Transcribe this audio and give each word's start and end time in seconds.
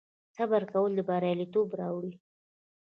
صبر 0.35 0.61
کول 0.73 0.93
بریالیتوب 1.07 1.69
راوړي 1.79 2.13